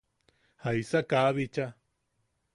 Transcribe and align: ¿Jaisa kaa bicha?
¿Jaisa 0.63 0.99
kaa 1.09 1.29
bicha? 1.37 1.65